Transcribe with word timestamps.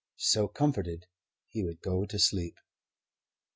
So 0.17 0.47
comforted, 0.47 1.05
he 1.45 1.63
would 1.63 1.79
go 1.79 2.07
to 2.07 2.17
sleep. 2.17 2.57